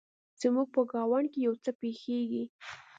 زموږ 0.41 0.67
په 0.75 0.81
ګاونډ 0.91 1.25
کې 1.31 1.39
يو 1.47 1.53
څه 1.63 1.71
پیښیږي 1.81 2.43